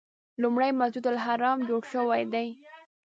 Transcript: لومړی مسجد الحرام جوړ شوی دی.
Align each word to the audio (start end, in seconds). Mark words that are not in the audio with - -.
لومړی 0.41 0.71
مسجد 0.79 1.05
الحرام 1.13 1.57
جوړ 1.67 1.81
شوی 1.93 2.23
دی. 2.33 2.47